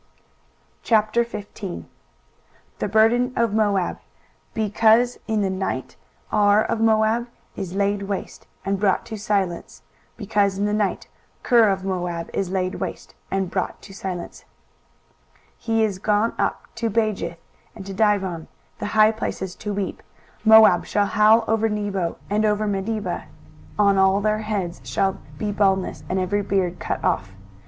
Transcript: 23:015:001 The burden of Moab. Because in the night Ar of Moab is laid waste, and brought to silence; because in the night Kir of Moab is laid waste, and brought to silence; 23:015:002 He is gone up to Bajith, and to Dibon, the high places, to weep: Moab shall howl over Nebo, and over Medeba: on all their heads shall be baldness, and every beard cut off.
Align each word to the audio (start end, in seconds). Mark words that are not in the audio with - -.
23:015:001 0.83 1.83
The 2.79 2.87
burden 2.87 3.31
of 3.35 3.53
Moab. 3.53 3.99
Because 4.55 5.19
in 5.27 5.41
the 5.43 5.49
night 5.51 5.95
Ar 6.31 6.63
of 6.63 6.81
Moab 6.81 7.27
is 7.55 7.75
laid 7.75 8.01
waste, 8.01 8.47
and 8.65 8.79
brought 8.79 9.05
to 9.05 9.15
silence; 9.15 9.83
because 10.17 10.57
in 10.57 10.65
the 10.65 10.73
night 10.73 11.07
Kir 11.43 11.69
of 11.69 11.85
Moab 11.85 12.31
is 12.33 12.49
laid 12.49 12.73
waste, 12.81 13.13
and 13.29 13.51
brought 13.51 13.79
to 13.83 13.93
silence; 13.93 14.43
23:015:002 15.59 15.59
He 15.59 15.83
is 15.83 15.99
gone 15.99 16.33
up 16.39 16.65
to 16.73 16.89
Bajith, 16.89 17.37
and 17.75 17.85
to 17.85 17.93
Dibon, 17.93 18.47
the 18.79 18.87
high 18.97 19.11
places, 19.11 19.53
to 19.57 19.71
weep: 19.71 20.01
Moab 20.43 20.87
shall 20.87 21.05
howl 21.05 21.43
over 21.47 21.69
Nebo, 21.69 22.17
and 22.27 22.43
over 22.43 22.65
Medeba: 22.65 23.25
on 23.77 23.99
all 23.99 24.19
their 24.19 24.39
heads 24.39 24.81
shall 24.83 25.19
be 25.37 25.51
baldness, 25.51 26.03
and 26.09 26.17
every 26.17 26.41
beard 26.41 26.79
cut 26.79 27.03
off. 27.03 27.33